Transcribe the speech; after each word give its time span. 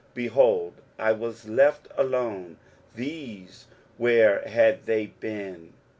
Behold, 0.15 0.73
I 0.97 1.11
was 1.11 1.47
left 1.47 1.87
alone; 1.95 2.57
these, 2.95 3.67
where 3.97 4.41
had 4.47 4.87
they 4.87 5.05
been? 5.19 5.73